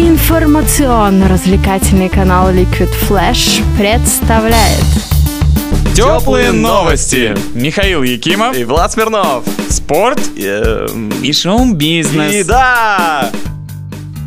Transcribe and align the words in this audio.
Информационно-развлекательный 0.00 2.08
канал 2.08 2.50
Liquid 2.50 2.88
Flash 3.06 3.62
представляет 3.76 4.82
Теплые 5.94 6.52
новости. 6.52 7.36
Михаил 7.52 8.02
Якимов. 8.02 8.56
И 8.56 8.64
Влад 8.64 8.92
Смирнов. 8.92 9.44
Спорт. 9.68 10.18
Эм, 10.38 11.10
И 11.22 11.34
шоу-бизнес. 11.34 12.34
И 12.34 12.42
да! 12.44 13.30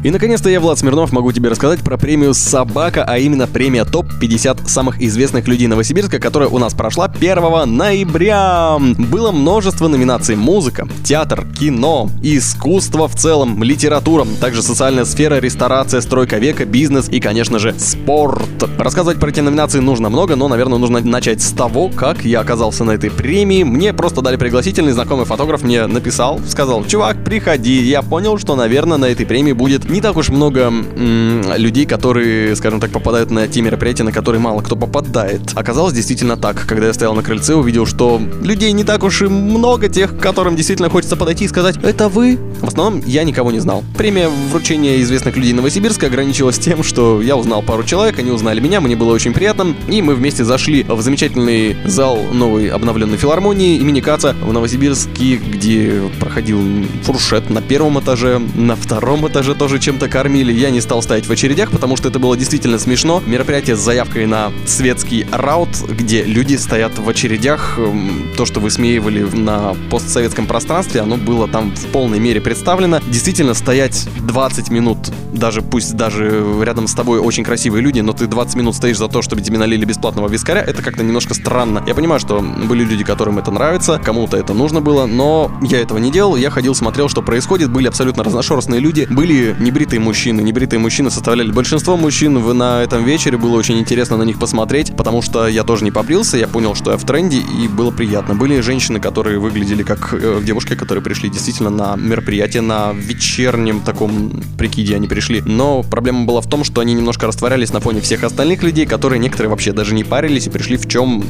И 0.04 0.11
наконец-то 0.11 0.49
я, 0.49 0.59
Влад 0.59 0.77
Смирнов, 0.77 1.13
могу 1.13 1.31
тебе 1.31 1.47
рассказать 1.47 1.79
про 1.79 1.95
премию 1.97 2.33
«Собака», 2.33 3.05
а 3.07 3.17
именно 3.20 3.47
премия 3.47 3.85
ТОП-50 3.85 4.67
самых 4.67 5.02
известных 5.02 5.47
людей 5.47 5.67
Новосибирска, 5.67 6.20
которая 6.20 6.49
у 6.49 6.57
нас 6.57 6.73
прошла 6.73 7.05
1 7.05 7.77
ноября. 7.77 8.77
Было 8.79 9.31
множество 9.31 9.88
номинаций 9.88 10.35
«Музыка», 10.35 10.89
«Театр», 11.05 11.45
«Кино», 11.57 12.09
«Искусство 12.21 13.07
в 13.07 13.16
целом», 13.16 13.63
«Литература», 13.63 14.25
также 14.41 14.61
«Социальная 14.61 15.05
сфера», 15.05 15.39
«Ресторация», 15.39 16.02
«Стройка 16.02 16.38
века», 16.38 16.65
«Бизнес» 16.65 17.07
и, 17.07 17.21
конечно 17.21 17.57
же, 17.57 17.73
«Спорт». 17.77 18.43
Рассказывать 18.77 19.21
про 19.21 19.29
эти 19.29 19.40
номинации 19.40 19.79
нужно 19.79 20.09
много, 20.09 20.35
но, 20.35 20.49
наверное, 20.49 20.79
нужно 20.79 20.99
начать 20.99 21.41
с 21.41 21.51
того, 21.51 21.88
как 21.88 22.26
я 22.26 22.41
оказался 22.41 22.84
на 22.84 22.91
этой 22.91 23.09
премии. 23.09 23.63
Мне 23.63 23.93
просто 23.93 24.21
дали 24.21 24.35
пригласительный, 24.35 24.91
знакомый 24.91 25.26
фотограф 25.26 25.62
мне 25.63 25.88
написал, 25.88 26.41
сказал, 26.45 26.84
чувак, 26.84 27.23
приходи. 27.23 27.81
Я 27.84 28.01
понял, 28.01 28.38
что, 28.38 28.57
наверное, 28.57 28.98
на 28.98 29.05
этой 29.05 29.26
премии 29.26 29.54
будет 29.54 29.92
не 29.93 30.02
так 30.02 30.17
уж 30.17 30.29
много 30.29 30.61
м, 30.61 31.43
людей, 31.55 31.85
которые, 31.85 32.55
скажем 32.55 32.79
так, 32.79 32.89
попадают 32.89 33.29
на 33.29 33.47
те 33.47 33.61
мероприятия, 33.61 34.03
на 34.03 34.11
которые 34.11 34.41
мало 34.41 34.61
кто 34.61 34.75
попадает. 34.75 35.41
Оказалось 35.55 35.93
действительно 35.93 36.35
так. 36.35 36.65
Когда 36.65 36.88
я 36.88 36.93
стоял 36.93 37.13
на 37.13 37.21
крыльце, 37.21 37.53
увидел, 37.53 37.85
что 37.85 38.20
людей 38.41 38.71
не 38.71 38.84
так 38.84 39.03
уж 39.03 39.21
и 39.21 39.27
много 39.27 39.89
тех, 39.89 40.17
которым 40.17 40.55
действительно 40.55 40.89
хочется 40.89 41.15
подойти 41.15 41.45
и 41.45 41.48
сказать 41.48 41.77
«Это 41.84 42.09
вы?». 42.09 42.39
В 42.59 42.67
основном 42.67 43.03
я 43.05 43.23
никого 43.23 43.51
не 43.51 43.59
знал. 43.59 43.84
Премия 43.98 44.29
вручения 44.51 44.99
известных 45.01 45.35
людей 45.35 45.53
Новосибирска 45.53 46.07
ограничилась 46.07 46.57
тем, 46.57 46.81
что 46.81 47.21
я 47.21 47.35
узнал 47.35 47.62
пару 47.62 47.84
человек, 47.84 48.18
они 48.18 48.31
узнали 48.31 48.59
меня, 48.59 48.81
мне 48.81 48.96
было 48.96 49.13
очень 49.13 49.34
приятно, 49.34 49.75
и 49.90 50.01
мы 50.01 50.15
вместе 50.15 50.43
зашли 50.43 50.84
в 50.84 51.01
замечательный 51.01 51.75
зал 51.85 52.18
новой 52.31 52.70
обновленной 52.70 53.18
филармонии 53.18 53.77
имени 53.77 53.99
Каца 53.99 54.34
в 54.41 54.51
Новосибирске, 54.51 55.35
где 55.35 56.01
проходил 56.20 56.59
фуршет 57.03 57.49
на 57.49 57.62
первом 57.62 57.99
этаже, 57.99 58.41
на 58.55 58.75
втором 58.75 59.27
этаже 59.27 59.53
тоже 59.53 59.77
чем-то 59.84 60.07
кормили. 60.07 60.53
Я 60.53 60.70
не 60.70 60.79
стал 60.79 61.01
стоять 61.01 61.27
в 61.27 61.31
очередях, 61.31 61.70
потому 61.70 61.98
что 61.98 62.07
это 62.07 62.17
было 62.17 62.37
действительно 62.37 62.79
смешно. 62.79 63.21
Мероприятие 63.26 63.76
с 63.76 63.79
заявкой 63.79 64.25
на 64.25 64.53
светский 64.66 65.25
раут, 65.29 65.69
где 65.90 66.23
люди 66.23 66.56
стоят 66.56 66.97
в 66.97 67.09
очередях. 67.09 67.78
Эм, 67.78 68.31
То, 68.38 68.45
что 68.45 68.62
высмеивали 68.62 69.23
на 69.23 69.75
постсоветском 69.91 70.47
пространстве, 70.47 71.01
оно 71.01 71.17
было 71.17 71.50
там 71.50 71.75
в 71.75 71.85
полной 71.88 72.19
мере 72.19 72.40
представлено. 72.40 73.00
Действительно, 73.09 73.53
стоять 73.53 74.07
20 74.25 74.69
минут, 74.69 75.00
даже 75.34 75.62
пусть 75.62 75.95
даже 75.95 76.44
рядом 76.62 76.88
с 76.88 76.94
тобой 76.94 77.19
очень 77.19 77.44
красивые 77.44 77.81
люди, 77.81 78.00
но 78.00 78.13
ты 78.13 78.28
20 78.28 78.56
минут 78.56 78.75
стоишь 78.75 78.97
за 78.97 79.07
то, 79.07 79.22
чтобы 79.22 79.41
тебе 79.41 79.57
налили 79.57 79.85
бесплатного 79.85 80.28
вискаря, 80.28 80.62
это 80.62 80.81
как-то 80.81 81.03
немножко 81.03 81.34
странно. 81.34 81.84
Я 81.88 81.95
понимаю, 81.95 82.19
что 82.19 82.41
были 82.41 82.84
люди, 82.84 83.03
которым 83.03 83.40
это 83.40 83.51
нравится, 83.51 84.00
кому-то 84.03 84.38
это 84.38 84.53
нужно 84.53 84.81
было, 84.81 85.06
но 85.06 85.51
я 85.62 85.79
этого 85.79 85.97
не 85.97 86.12
делал. 86.12 86.35
Я 86.35 86.50
ходил, 86.50 86.75
смотрел, 86.75 87.09
что 87.09 87.22
происходит. 87.22 87.72
Были 87.72 87.88
абсолютно 87.88 88.23
разношерстные 88.23 88.79
люди, 88.79 89.07
были 89.09 89.56
небритые 89.59 90.00
мужчины. 90.00 90.41
Небритые 90.41 90.79
мужчины 90.79 91.09
составляли 91.09 91.51
большинство 91.51 91.97
мужчин 91.97 92.40
в, 92.40 92.53
на 92.53 92.81
этом 92.81 93.03
вечере. 93.03 93.38
Было 93.38 93.56
очень 93.56 93.79
интересно 93.79 94.18
на 94.18 94.23
них 94.23 94.40
посмотреть, 94.40 94.95
потому 94.95 95.22
что 95.22 95.47
я 95.47 95.63
тоже 95.63 95.84
не 95.84 95.91
побрился, 95.91 96.38
я 96.38 96.47
понял, 96.47 96.75
что 96.75 96.91
я 96.91 96.97
в 96.97 97.06
тренде, 97.06 97.38
и 97.38 97.68
было 97.68 97.91
приятно. 97.91 98.35
Были 98.35 98.59
женщины, 98.62 99.00
которые 99.00 99.40
выглядели 99.40 99.84
как 99.84 100.13
э, 100.13 100.41
девушки, 100.44 100.75
которые 100.75 101.03
пришли 101.03 101.29
действительно 101.29 101.69
на 101.69 101.95
мероприятие, 101.95 102.62
на 102.62 102.94
вечернем 102.94 103.81
таком 103.81 104.31
прикиде 104.57 104.95
они 104.95 105.07
пришли. 105.07 105.22
Но 105.46 105.84
проблема 105.84 106.25
была 106.25 106.41
в 106.41 106.50
том, 106.50 106.63
что 106.63 106.81
они 106.81 106.94
немножко 106.94 107.28
растворялись 107.28 107.72
на 107.72 107.79
фоне 107.79 108.02
всех 108.02 108.24
остальных 108.24 108.63
людей, 108.63 108.85
которые 108.85 109.19
некоторые 109.19 109.50
вообще 109.50 109.72
даже 109.72 109.94
не 109.94 110.03
парились 110.03 110.47
и 110.47 110.50
пришли 110.50 110.78
в 110.78 110.88
чем, 110.88 111.24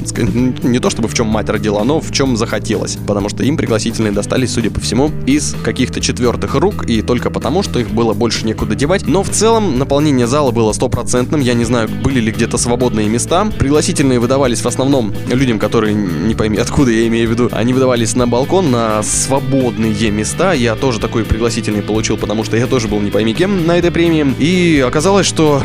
не 0.64 0.80
то 0.80 0.90
чтобы 0.90 1.08
в 1.08 1.14
чем 1.14 1.28
мать 1.28 1.50
родила, 1.50 1.84
но 1.84 2.00
в 2.00 2.12
чем 2.12 2.38
захотелось. 2.38 2.98
Потому 3.08 3.30
что 3.30 3.44
им 3.44 3.58
пригласительные 3.58 4.12
достались, 4.12 4.54
судя 4.54 4.72
по 4.72 4.80
всему, 4.80 5.12
из 5.26 5.56
каких-то 5.64 6.02
четвертых 6.02 6.56
рук, 6.56 6.90
и 6.90 7.02
только 7.02 7.30
потому, 7.30 7.64
что 7.64 7.80
их 7.80 7.90
было 7.92 8.14
больше 8.14 8.46
некуда 8.46 8.76
девать. 8.76 9.06
Но 9.08 9.24
в 9.24 9.30
целом 9.30 9.78
наполнение 9.78 10.28
зала 10.28 10.52
было 10.52 10.74
стопроцентным. 10.74 11.42
Я 11.42 11.54
не 11.54 11.66
знаю, 11.66 11.90
были 12.04 12.20
ли 12.20 12.32
где-то 12.32 12.58
свободные 12.58 13.08
места. 13.08 13.46
Пригласительные 13.60 14.20
выдавались 14.20 14.62
в 14.62 14.68
основном 14.68 15.14
людям, 15.32 15.60
которые 15.60 15.94
не 15.94 16.34
пойми, 16.34 16.58
откуда 16.58 16.92
я 16.92 17.08
имею 17.08 17.28
в 17.28 17.32
виду. 17.32 17.50
Они 17.52 17.74
выдавались 17.74 18.16
на 18.16 18.28
балкон, 18.28 18.72
на 18.72 19.04
свободные 19.04 20.12
места. 20.12 20.54
Я 20.54 20.76
тоже 20.76 21.00
такой 21.00 21.24
пригласительный 21.24 21.82
получил, 21.82 22.18
потому 22.18 22.44
что 22.44 22.58
я 22.58 22.68
тоже 22.68 22.88
был 22.88 23.00
не 23.00 23.12
пойми 23.12 23.34
кем 23.34 23.66
на 23.66 23.78
этой 23.84 23.92
премии. 23.92 24.34
И 24.40 24.80
оказалось, 24.80 25.26
что 25.28 25.62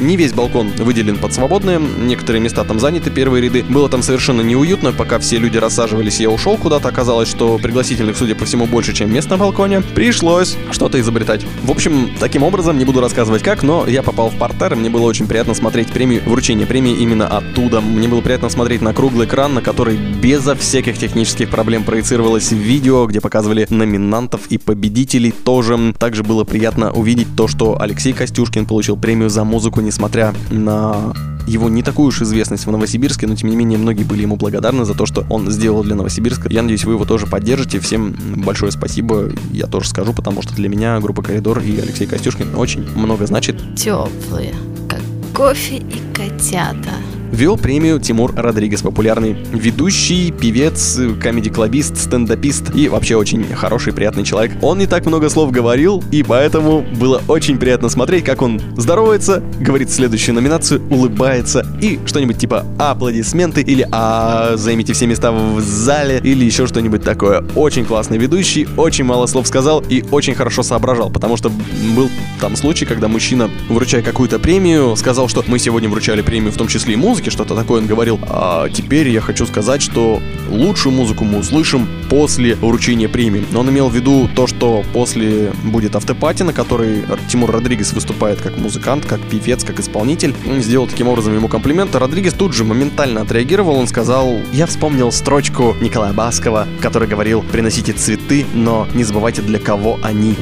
не 0.00 0.16
весь 0.16 0.32
балкон 0.32 0.70
выделен 0.78 1.18
под 1.18 1.32
свободные, 1.32 1.78
некоторые 1.78 2.42
места 2.42 2.64
там 2.64 2.80
заняты, 2.80 3.10
первые 3.10 3.42
ряды. 3.42 3.64
Было 3.68 3.88
там 3.88 4.02
совершенно 4.02 4.40
неуютно, 4.42 4.92
пока 4.92 5.18
все 5.18 5.38
люди 5.38 5.58
рассаживались, 5.58 6.20
я 6.20 6.30
ушел 6.30 6.56
куда-то. 6.56 6.88
Оказалось, 6.88 7.28
что 7.28 7.58
пригласительных, 7.58 8.16
судя 8.16 8.34
по 8.34 8.44
всему, 8.44 8.66
больше, 8.66 8.92
чем 8.92 9.12
мест 9.12 9.30
на 9.30 9.36
балконе. 9.36 9.82
Пришлось 9.94 10.56
что-то 10.70 11.00
изобретать. 11.00 11.44
В 11.62 11.70
общем, 11.70 12.10
таким 12.18 12.42
образом, 12.42 12.78
не 12.78 12.84
буду 12.84 13.00
рассказывать 13.00 13.42
как, 13.42 13.62
но 13.62 13.86
я 13.86 14.02
попал 14.02 14.30
в 14.30 14.36
портер, 14.36 14.74
и 14.74 14.76
мне 14.76 14.90
было 14.90 15.02
очень 15.02 15.26
приятно 15.26 15.54
смотреть 15.54 15.88
премию, 15.88 16.22
вручение 16.26 16.66
премии 16.66 16.94
именно 16.94 17.26
оттуда. 17.26 17.80
Мне 17.80 18.08
было 18.08 18.20
приятно 18.20 18.48
смотреть 18.48 18.82
на 18.82 18.92
круглый 18.92 19.26
экран, 19.26 19.54
на 19.54 19.62
который 19.62 19.96
безо 19.96 20.54
всяких 20.54 20.98
технических 20.98 21.48
проблем 21.48 21.84
проецировалось 21.84 22.52
видео, 22.52 23.06
где 23.06 23.20
показывали 23.20 23.66
номинантов 23.70 24.46
и 24.48 24.58
победителей 24.58 25.32
тоже. 25.32 25.94
Также 25.98 26.22
было 26.22 26.44
приятно 26.44 26.92
увидеть 26.92 27.28
то, 27.36 27.48
что 27.48 27.80
Алексей 27.80 28.12
Костюшкин 28.12 28.66
получил 28.66 28.96
премию 28.96 29.30
за 29.30 29.44
музыку 29.44 29.80
несмотря 29.84 30.34
на 30.50 31.12
его 31.46 31.68
не 31.68 31.82
такую 31.82 32.08
уж 32.08 32.22
известность 32.22 32.66
в 32.66 32.70
Новосибирске, 32.70 33.26
но 33.26 33.36
тем 33.36 33.50
не 33.50 33.56
менее 33.56 33.78
многие 33.78 34.04
были 34.04 34.22
ему 34.22 34.36
благодарны 34.36 34.84
за 34.84 34.94
то, 34.94 35.06
что 35.06 35.26
он 35.28 35.50
сделал 35.50 35.82
для 35.82 35.94
Новосибирска. 35.94 36.48
Я 36.50 36.62
надеюсь, 36.62 36.84
вы 36.84 36.94
его 36.94 37.04
тоже 37.04 37.26
поддержите. 37.26 37.80
Всем 37.80 38.16
большое 38.36 38.72
спасибо, 38.72 39.30
я 39.52 39.66
тоже 39.66 39.88
скажу, 39.88 40.12
потому 40.12 40.42
что 40.42 40.54
для 40.54 40.68
меня 40.68 40.98
группа 41.00 41.22
Коридор 41.22 41.60
и 41.60 41.78
Алексей 41.78 42.06
Костюшкин 42.06 42.54
очень 42.56 42.88
много 42.96 43.26
значит. 43.26 43.60
теплые, 43.76 44.54
как 44.88 45.00
кофе 45.34 45.76
и 45.76 46.14
котята. 46.14 46.94
Вел 47.34 47.56
премию 47.56 47.98
Тимур 47.98 48.32
Родригес, 48.36 48.82
популярный 48.82 49.32
ведущий, 49.32 50.30
певец, 50.30 51.00
комедий-клабист, 51.20 51.96
стендапист 51.96 52.72
и 52.76 52.88
вообще 52.88 53.16
очень 53.16 53.44
хороший, 53.56 53.92
приятный 53.92 54.22
человек. 54.22 54.52
Он 54.62 54.78
не 54.78 54.86
так 54.86 55.04
много 55.04 55.28
слов 55.28 55.50
говорил, 55.50 56.00
и 56.12 56.22
поэтому 56.22 56.82
было 56.82 57.20
очень 57.26 57.58
приятно 57.58 57.88
смотреть, 57.88 58.24
как 58.24 58.40
он 58.40 58.62
здоровается, 58.76 59.42
говорит 59.58 59.90
следующую 59.90 60.36
номинацию, 60.36 60.80
улыбается 60.90 61.66
и 61.82 61.98
что-нибудь 62.06 62.38
типа 62.38 62.64
аплодисменты 62.78 63.62
или 63.62 63.84
а 63.90 64.52
займите 64.54 64.92
все 64.92 65.08
места 65.08 65.32
в 65.32 65.60
зале 65.60 66.20
или 66.22 66.44
еще 66.44 66.68
что-нибудь 66.68 67.02
такое. 67.02 67.44
Очень 67.56 67.84
классный 67.84 68.16
ведущий, 68.16 68.68
очень 68.76 69.02
мало 69.02 69.26
слов 69.26 69.48
сказал 69.48 69.82
и 69.88 70.04
очень 70.12 70.36
хорошо 70.36 70.62
соображал, 70.62 71.10
потому 71.10 71.36
что 71.36 71.50
был 71.96 72.08
там 72.40 72.54
случай, 72.54 72.84
когда 72.84 73.08
мужчина, 73.08 73.50
вручая 73.68 74.02
какую-то 74.02 74.38
премию, 74.38 74.94
сказал, 74.94 75.26
что 75.26 75.42
мы 75.48 75.58
сегодня 75.58 75.88
вручали 75.88 76.22
премию 76.22 76.52
в 76.52 76.56
том 76.56 76.68
числе 76.68 76.94
и 76.94 76.96
музыке, 76.96 77.23
что-то 77.30 77.54
такое 77.54 77.80
он 77.80 77.86
говорил. 77.86 78.18
А 78.28 78.68
теперь 78.68 79.08
я 79.08 79.20
хочу 79.20 79.46
сказать, 79.46 79.82
что 79.82 80.22
лучшую 80.48 80.94
музыку 80.94 81.24
мы 81.24 81.38
услышим 81.38 81.86
после 82.08 82.54
вручения 82.54 83.08
премии. 83.08 83.44
Но 83.50 83.60
он 83.60 83.70
имел 83.70 83.88
в 83.88 83.94
виду 83.94 84.28
то, 84.34 84.46
что 84.46 84.84
после 84.92 85.52
будет 85.64 85.96
автопати, 85.96 86.42
на 86.42 86.52
которой 86.52 87.04
Тимур 87.28 87.50
Родригес 87.50 87.92
выступает 87.92 88.40
как 88.40 88.56
музыкант, 88.58 89.06
как 89.06 89.20
певец, 89.20 89.64
как 89.64 89.80
исполнитель. 89.80 90.34
Он 90.48 90.60
сделал 90.60 90.86
таким 90.86 91.08
образом 91.08 91.34
ему 91.34 91.48
комплимент. 91.48 91.94
Родригес 91.94 92.34
тут 92.34 92.52
же 92.52 92.64
моментально 92.64 93.22
отреагировал. 93.22 93.76
Он 93.76 93.86
сказал, 93.86 94.38
я 94.52 94.66
вспомнил 94.66 95.12
строчку 95.12 95.76
Николая 95.80 96.12
Баскова, 96.12 96.66
который 96.80 97.08
говорил, 97.08 97.42
приносите 97.42 97.92
цветы, 97.92 98.46
но 98.54 98.86
не 98.94 99.04
забывайте 99.04 99.42
для 99.42 99.58
кого 99.58 99.98
они 100.02 100.36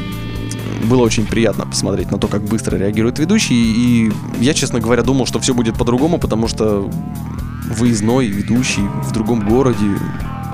было 0.86 1.02
очень 1.02 1.26
приятно 1.26 1.66
посмотреть 1.66 2.10
на 2.10 2.18
то, 2.18 2.28
как 2.28 2.42
быстро 2.42 2.76
реагирует 2.76 3.18
ведущий. 3.18 3.54
И 3.54 4.12
я, 4.40 4.54
честно 4.54 4.80
говоря, 4.80 5.02
думал, 5.02 5.26
что 5.26 5.38
все 5.40 5.54
будет 5.54 5.76
по-другому, 5.76 6.18
потому 6.18 6.48
что 6.48 6.90
выездной 7.70 8.26
ведущий 8.26 8.82
в 8.82 9.12
другом 9.12 9.48
городе 9.48 9.96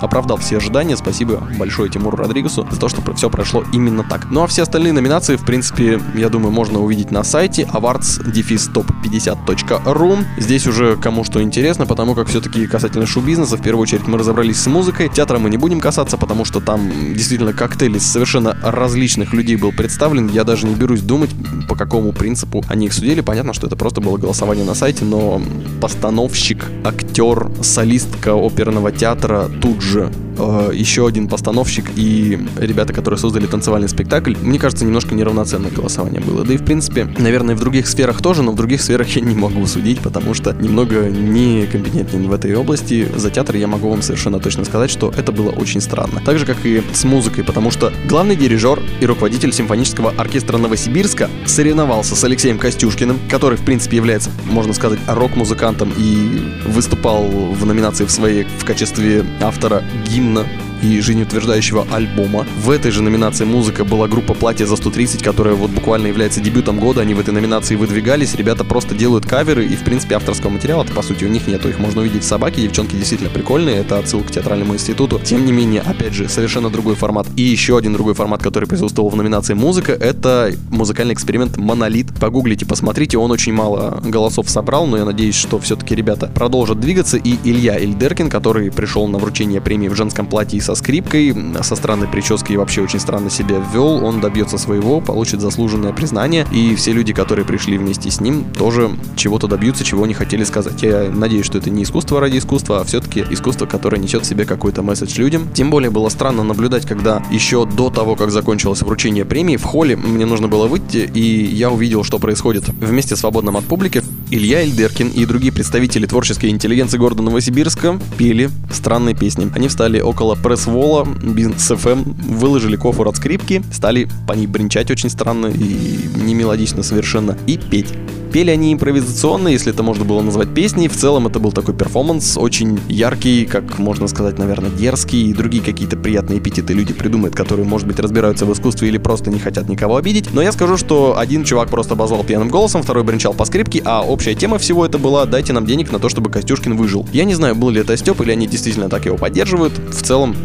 оправдал 0.01 0.39
все 0.39 0.59
ожидания. 0.59 0.97
Спасибо 0.97 1.43
большое 1.59 1.91
Тимуру 1.91 2.17
Родригесу 2.17 2.67
за 2.71 2.79
то, 2.79 2.89
что 2.89 3.03
все 3.15 3.29
прошло 3.31 3.65
именно 3.73 4.05
так. 4.05 4.27
Ну 4.31 4.43
а 4.43 4.47
все 4.47 4.63
остальные 4.63 4.93
номинации, 4.93 5.35
в 5.37 5.45
принципе, 5.45 6.01
я 6.15 6.29
думаю, 6.29 6.53
можно 6.53 6.81
увидеть 6.81 7.11
на 7.11 7.25
сайте 7.25 7.69
awards-top50.ru. 7.73 10.25
Здесь 10.39 10.67
уже 10.67 10.97
кому 10.97 11.25
что 11.25 11.43
интересно, 11.43 11.87
потому 11.87 12.15
как 12.15 12.29
все-таки 12.29 12.67
касательно 12.67 13.07
шоу-бизнеса, 13.07 13.57
в 13.57 13.63
первую 13.63 13.83
очередь 13.83 14.07
мы 14.07 14.19
разобрались 14.19 14.61
с 14.61 14.67
музыкой. 14.67 15.09
Театра 15.09 15.39
мы 15.39 15.49
не 15.51 15.57
будем 15.57 15.81
касаться, 15.81 16.17
потому 16.17 16.45
что 16.45 16.61
там 16.61 16.91
действительно 17.15 17.53
коктейль 17.53 17.97
из 17.97 18.07
совершенно 18.07 18.57
различных 18.63 19.33
людей 19.33 19.57
был 19.57 19.73
представлен. 19.73 20.29
Я 20.29 20.45
даже 20.45 20.67
не 20.67 20.75
берусь 20.75 21.01
думать, 21.01 21.31
по 21.69 21.77
какому 21.77 22.13
принципу 22.13 22.65
они 22.69 22.87
их 22.87 22.93
судили. 22.93 23.21
Понятно, 23.21 23.55
что 23.55 23.67
это 23.67 23.77
просто 23.77 24.01
было 24.01 24.17
голосование 24.17 24.65
на 24.65 24.75
сайте, 24.75 25.05
но 25.05 25.41
постановщик, 25.81 26.65
актер, 26.85 27.51
солистка 27.63 28.35
оперного 28.35 28.93
театра 28.93 29.49
тут 29.61 29.81
же 29.81 29.88
позже 29.89 30.28
э, 30.39 30.71
еще 30.75 31.07
один 31.07 31.29
постановщик 31.29 31.87
и 31.97 32.39
ребята, 32.57 32.93
которые 32.93 33.19
создали 33.19 33.47
танцевальный 33.47 33.89
спектакль, 33.89 34.35
мне 34.41 34.59
кажется, 34.59 34.85
немножко 34.85 35.15
неравноценное 35.15 35.71
голосование 35.71 36.21
было. 36.21 36.45
Да 36.45 36.55
и 36.55 36.57
в 36.57 36.65
принципе, 36.65 37.09
наверное, 37.19 37.55
в 37.55 37.61
других 37.61 37.87
сферах 37.89 38.23
тоже, 38.23 38.43
но 38.43 38.53
в 38.53 38.57
других 38.57 38.81
сферах 38.83 39.09
я 39.17 39.23
не 39.23 39.35
могу 39.35 39.67
судить, 39.67 40.01
потому 40.01 40.35
что 40.35 40.53
немного 40.53 41.09
некомпетентен 41.09 42.29
в 42.29 42.33
этой 42.33 42.55
области. 42.55 43.09
За 43.17 43.31
театр 43.31 43.57
я 43.57 43.67
могу 43.67 43.91
вам 43.91 44.03
совершенно 44.03 44.41
точно 44.41 44.65
сказать, 44.65 44.91
что 44.91 45.13
это 45.17 45.33
было 45.33 45.51
очень 45.51 45.81
странно. 45.81 46.23
Так 46.25 46.39
же, 46.39 46.47
как 46.47 46.65
и 46.65 46.83
с 46.93 47.05
музыкой, 47.05 47.45
потому 47.45 47.71
что 47.71 47.93
главный 48.09 48.37
дирижер 48.37 48.81
и 49.01 49.07
руководитель 49.07 49.53
симфонического 49.53 50.13
оркестра 50.17 50.59
Новосибирска 50.59 51.29
соревновался 51.47 52.17
с 52.17 52.25
Алексеем 52.25 52.59
Костюшкиным, 52.59 53.19
который, 53.29 53.59
в 53.59 53.63
принципе, 53.63 53.97
является, 53.97 54.31
можно 54.45 54.73
сказать, 54.73 54.99
рок-музыкантом 55.07 55.93
и 55.97 56.41
выступал 56.67 57.25
в 57.27 57.67
номинации 57.67 58.05
в 58.05 58.11
своей 58.11 58.45
в 58.45 58.65
качестве 58.65 59.25
автора 59.41 59.83
гимна 60.09 60.28
Инна 60.29 60.68
и 60.83 61.01
жизнеутверждающего 61.01 61.87
альбома. 61.91 62.47
В 62.63 62.71
этой 62.71 62.91
же 62.91 63.03
номинации 63.03 63.45
музыка 63.45 63.85
была 63.85 64.09
группа 64.09 64.35
«Платье 64.35 64.67
за 64.67 64.75
130», 64.75 65.23
которая 65.23 65.55
вот 65.55 65.71
буквально 65.71 66.09
является 66.09 66.41
дебютом 66.41 66.79
года. 66.79 67.03
Они 67.03 67.15
в 67.15 67.21
этой 67.21 67.33
номинации 67.33 67.77
выдвигались. 67.77 68.35
Ребята 68.35 68.65
просто 68.65 68.95
делают 68.95 69.27
каверы 69.27 69.65
и, 69.65 69.77
в 69.77 69.85
принципе, 69.85 70.17
авторского 70.17 70.51
материала 70.51 70.85
по 70.95 71.03
сути, 71.03 71.25
у 71.25 71.29
них 71.29 71.47
нету. 71.47 71.69
Их 71.69 71.79
можно 71.79 72.01
увидеть 72.01 72.23
в 72.23 72.27
«Собаке». 72.27 72.63
Девчонки 72.63 72.97
действительно 72.97 73.31
прикольные. 73.31 73.77
Это 73.77 73.99
отсылка 73.99 74.29
к 74.29 74.31
театральному 74.33 74.75
институту. 74.75 75.21
Тем 75.23 75.45
не 75.47 75.53
менее, 75.53 75.81
опять 75.83 76.13
же, 76.13 76.29
совершенно 76.29 76.71
другой 76.71 76.95
формат. 76.97 77.27
И 77.37 77.43
еще 77.43 77.77
один 77.79 77.93
другой 77.93 78.15
формат, 78.15 78.43
который 78.43 78.69
присутствовал 78.69 79.11
в 79.11 79.17
номинации 79.17 79.55
«Музыка», 79.55 79.93
это 79.93 80.53
музыкальный 80.71 81.15
эксперимент 81.15 81.57
«Монолит». 81.57 82.13
Погуглите, 82.19 82.67
посмотрите. 82.67 83.19
Он 83.19 83.31
очень 83.31 83.53
мало 83.53 84.01
голосов 84.05 84.51
собрал, 84.51 84.87
но 84.87 84.97
я 84.97 85.05
надеюсь, 85.05 85.37
что 85.37 85.59
все-таки 85.59 85.95
ребята 85.95 86.31
продолжат 86.35 86.81
двигаться. 86.81 87.17
И 87.17 87.37
Илья 87.45 87.77
Ильдеркин, 87.77 88.31
который 88.31 88.71
пришел 88.71 89.07
на 89.09 89.19
вручение 89.19 89.61
премии 89.61 89.89
в 89.89 89.95
женском 89.95 90.27
платье 90.27 90.59
и 90.59 90.61
со 90.69 90.75
скрипкой, 90.75 91.35
со 91.63 91.77
странной 91.77 92.09
прической 92.09 92.55
и 92.55 92.57
вообще 92.59 92.83
очень 92.83 93.01
странно 93.01 93.31
себя 93.31 93.57
вел, 93.73 94.05
он 94.05 94.21
добьется 94.21 94.59
своего, 94.59 95.01
получит 95.01 95.41
заслуженное 95.41 95.95
признание, 95.95 96.47
и 96.53 96.75
все 96.75 96.93
люди, 96.93 97.15
которые 97.15 97.47
пришли 97.47 97.79
вместе 97.79 98.11
с 98.11 98.21
ним, 98.21 98.45
тоже 98.53 98.91
чего-то 99.17 99.47
добьются, 99.47 99.83
чего 99.83 100.05
они 100.05 100.13
хотели 100.13 100.45
сказать. 100.45 100.83
Я 100.83 101.11
надеюсь, 101.11 101.47
что 101.47 101.57
это 101.57 101.71
не 101.71 101.85
искусство 101.85 102.21
ради 102.21 102.37
искусства, 102.37 102.83
а 102.83 102.85
все-таки 102.85 103.25
искусство, 103.31 103.65
которое 103.65 103.97
несет 103.97 104.25
в 104.25 104.29
себе 104.29 104.45
какой-то 104.45 104.83
месседж 104.83 105.19
людям. 105.19 105.49
Тем 105.55 105.71
более 105.71 105.89
было 105.89 106.11
странно 106.11 106.45
наблюдать, 106.45 106.85
когда 106.85 107.23
еще 107.31 107.65
до 107.65 107.89
того, 107.89 108.15
как 108.15 108.31
закончилось 108.31 108.83
вручение 108.83 109.25
премии, 109.25 109.57
в 109.57 109.65
холле 109.65 109.97
мне 109.97 110.27
нужно 110.27 110.49
было 110.49 110.67
выйти, 110.67 111.11
и 111.15 111.47
я 111.47 111.71
увидел, 111.71 112.05
что 112.05 112.19
происходит. 112.19 112.69
Вместе 112.69 113.17
свободном 113.17 113.57
от 113.57 113.65
публики 113.65 114.03
Илья 114.31 114.61
Эльдеркин 114.61 115.09
и 115.09 115.25
другие 115.25 115.53
представители 115.53 116.05
творческой 116.05 116.51
интеллигенции 116.51 116.99
города 116.99 117.23
Новосибирска 117.23 117.99
пели 118.19 118.51
странные 118.71 119.15
песни. 119.15 119.51
Они 119.55 119.69
встали 119.69 120.01
около 120.01 120.35
пресс-вола, 120.35 121.07
бизнес 121.07 121.71
FM, 121.71 122.15
выложили 122.37 122.77
кофр 122.77 123.09
от 123.09 123.17
скрипки, 123.17 123.63
стали 123.73 124.07
по 124.27 124.35
ней 124.35 124.47
бренчать 124.47 124.91
очень 124.91 125.09
странно 125.09 125.47
и 125.47 125.99
не 126.23 126.35
мелодично 126.35 126.83
совершенно, 126.83 127.39
и 127.47 127.57
петь. 127.57 127.95
Пели 128.33 128.51
они 128.51 128.73
импровизационно, 128.73 129.49
если 129.49 129.73
это 129.73 129.83
можно 129.83 130.05
было 130.05 130.21
назвать 130.21 130.53
песней. 130.53 130.89
В 130.89 130.97
целом 130.97 131.27
это 131.27 131.39
был 131.39 131.51
такой 131.51 131.75
перформанс, 131.75 132.37
очень 132.37 132.79
яркий, 132.89 133.47
как 133.47 133.79
можно 133.79 134.07
сказать, 134.07 134.39
наверное, 134.39 134.71
дерзкий 134.71 135.31
и 135.31 135.33
другие 135.33 135.63
какие-то 135.63 135.97
приятные 135.97 136.39
эпитеты 136.39 136.75
люди 136.75 136.93
придумают, 136.93 137.35
которые, 137.35 137.67
может 137.67 137.87
быть, 137.87 137.99
разбираются 137.99 138.45
в 138.45 138.53
искусстве 138.53 138.89
или 138.89 138.99
просто 138.99 139.31
не 139.31 139.39
хотят 139.39 139.69
никого 139.69 139.97
обидеть. 139.97 140.33
Но 140.35 140.43
я 140.43 140.53
скажу, 140.53 140.77
что 140.77 141.19
один 141.19 141.45
чувак 141.45 141.71
просто 141.71 141.95
обозвал 141.95 142.23
пьяным 142.23 142.49
голосом, 142.49 142.83
второй 142.83 143.03
бренчал 143.03 143.33
по 143.33 143.47
скрипке, 143.47 143.81
а 143.85 144.03
общая 144.03 144.35
тема 144.35 144.59
всего 144.59 144.85
это 144.85 144.99
была 144.99 145.25
«дайте 145.25 145.53
нам 145.53 145.65
денег 145.65 145.91
на 145.91 145.99
то, 145.99 146.09
чтобы 146.09 146.31
Костюшкин 146.31 146.77
выжил». 146.77 147.07
Я 147.13 147.25
не 147.25 147.35
знаю, 147.35 147.55
был 147.55 147.71
ли 147.71 147.81
это 147.81 147.97
Степ 147.97 148.21
или 148.21 148.33
они 148.33 148.47
действительно 148.47 148.89
так 148.91 149.07
его 149.07 149.17
поддерживают. 149.17 149.73
В 149.91 150.03
целом, 150.03 150.37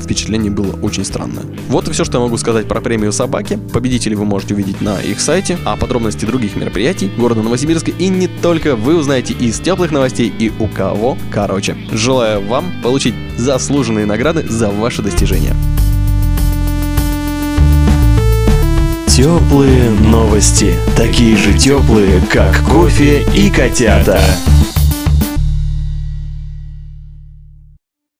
впечатление 0.00 0.50
было 0.50 0.72
очень 0.82 1.04
странное. 1.04 1.44
Вот 1.68 1.88
и 1.88 1.92
все, 1.92 2.04
что 2.04 2.18
я 2.18 2.24
могу 2.24 2.36
сказать 2.36 2.66
про 2.66 2.80
премию 2.80 3.12
«Собаки». 3.12 3.58
Победителей 3.72 4.16
вы 4.16 4.24
можете 4.24 4.54
увидеть 4.54 4.80
на 4.80 5.00
их 5.00 5.20
сайте, 5.20 5.58
а 5.64 5.76
подробности 5.76 6.24
других 6.24 6.56
мероприятий 6.56 7.10
города 7.16 7.42
Новосибирска 7.42 7.90
и 7.90 8.08
не 8.08 8.26
только 8.26 8.76
вы 8.76 8.96
узнаете 8.96 9.34
из 9.34 9.60
теплых 9.60 9.90
новостей 9.90 10.32
и 10.38 10.52
у 10.58 10.66
кого. 10.66 11.16
Короче, 11.30 11.76
желаю 11.92 12.46
вам 12.46 12.64
получить 12.82 13.14
заслуженные 13.36 14.06
награды 14.06 14.46
за 14.48 14.70
ваши 14.70 15.02
достижения. 15.02 15.54
Теплые 19.06 19.90
новости. 19.90 20.74
Такие 20.96 21.36
же 21.36 21.52
теплые, 21.52 22.22
как 22.30 22.62
кофе 22.64 23.22
и 23.34 23.50
котята. 23.50 24.20